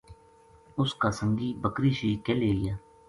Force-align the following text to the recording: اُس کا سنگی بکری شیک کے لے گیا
اُس 0.79 0.91
کا 1.01 1.09
سنگی 1.19 1.49
بکری 1.63 1.91
شیک 1.99 2.19
کے 2.25 2.33
لے 2.41 2.51
گیا 2.61 2.75